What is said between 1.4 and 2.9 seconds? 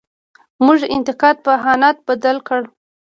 په اهانت بدل کړو.